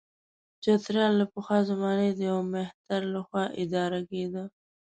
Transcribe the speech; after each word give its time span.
چترال 0.63 1.13
له 1.21 1.25
پخوا 1.33 1.59
زمانې 1.69 2.09
د 2.13 2.19
یوه 2.29 2.43
مهتر 2.53 3.01
له 3.13 3.19
خوا 3.27 3.43
اداره 3.63 3.99
کېده. 4.09 4.43